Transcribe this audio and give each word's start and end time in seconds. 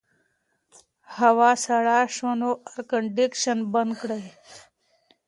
هوا 1.17 1.51
سړه 1.65 1.97
شوه 2.15 2.33
نو 2.41 2.49
اېرکنډیشن 2.69 3.57
بند 3.73 3.91
کړه. 4.01 4.17